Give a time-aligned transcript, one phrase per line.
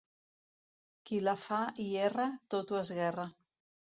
[1.09, 3.29] Qui la fa i erra, tot ho esguerra.